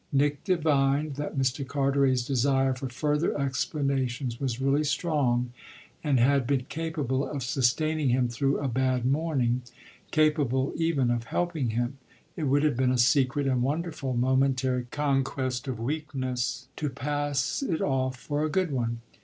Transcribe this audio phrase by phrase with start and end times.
[0.11, 1.63] Nick divined that Mr.
[1.63, 5.51] Carteret's desire for further explanations was really strong
[6.03, 9.61] and had been capable of sustaining him through a bad morning,
[10.09, 11.99] capable even of helping him
[12.35, 17.79] it would have been a secret and wonderful momentary conquest of weakness to pass it
[17.79, 19.01] off for a good one.